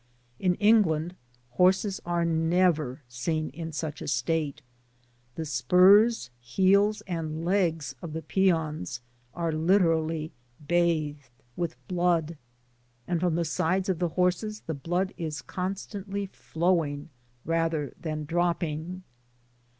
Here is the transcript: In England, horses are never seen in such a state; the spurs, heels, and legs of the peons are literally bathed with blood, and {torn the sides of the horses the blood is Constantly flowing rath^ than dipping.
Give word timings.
In 0.39 0.55
England, 0.55 1.13
horses 1.51 2.01
are 2.07 2.25
never 2.25 3.03
seen 3.07 3.49
in 3.51 3.71
such 3.71 4.01
a 4.01 4.07
state; 4.07 4.63
the 5.35 5.45
spurs, 5.45 6.31
heels, 6.39 7.01
and 7.01 7.45
legs 7.45 7.93
of 8.01 8.13
the 8.13 8.23
peons 8.23 9.01
are 9.35 9.51
literally 9.51 10.31
bathed 10.67 11.29
with 11.55 11.75
blood, 11.87 12.35
and 13.07 13.19
{torn 13.21 13.35
the 13.35 13.45
sides 13.45 13.89
of 13.89 13.99
the 13.99 14.09
horses 14.09 14.61
the 14.61 14.73
blood 14.73 15.13
is 15.19 15.43
Constantly 15.43 16.25
flowing 16.25 17.09
rath^ 17.45 17.93
than 17.99 18.25
dipping. 18.25 19.03